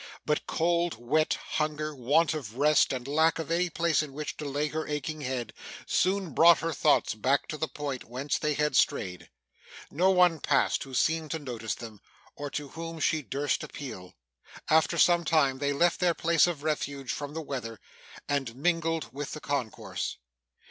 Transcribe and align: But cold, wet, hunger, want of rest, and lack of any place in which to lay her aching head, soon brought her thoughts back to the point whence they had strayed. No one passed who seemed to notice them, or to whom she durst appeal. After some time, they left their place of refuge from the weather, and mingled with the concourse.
But 0.25 0.47
cold, 0.47 0.95
wet, 0.97 1.35
hunger, 1.35 1.93
want 1.95 2.33
of 2.33 2.57
rest, 2.57 2.91
and 2.91 3.07
lack 3.07 3.37
of 3.37 3.51
any 3.51 3.69
place 3.69 4.01
in 4.01 4.13
which 4.13 4.35
to 4.37 4.45
lay 4.45 4.67
her 4.69 4.87
aching 4.87 5.21
head, 5.21 5.53
soon 5.85 6.33
brought 6.33 6.57
her 6.61 6.73
thoughts 6.73 7.13
back 7.13 7.47
to 7.49 7.55
the 7.59 7.67
point 7.67 8.05
whence 8.05 8.39
they 8.39 8.55
had 8.55 8.75
strayed. 8.75 9.29
No 9.91 10.09
one 10.09 10.39
passed 10.39 10.81
who 10.85 10.95
seemed 10.95 11.29
to 11.29 11.37
notice 11.37 11.75
them, 11.75 12.01
or 12.35 12.49
to 12.49 12.69
whom 12.69 12.99
she 12.99 13.21
durst 13.21 13.63
appeal. 13.63 14.15
After 14.71 14.97
some 14.97 15.23
time, 15.23 15.59
they 15.59 15.71
left 15.71 15.99
their 15.99 16.15
place 16.15 16.47
of 16.47 16.63
refuge 16.63 17.11
from 17.11 17.35
the 17.35 17.39
weather, 17.41 17.79
and 18.27 18.55
mingled 18.55 19.13
with 19.13 19.33
the 19.33 19.39
concourse. 19.39 20.17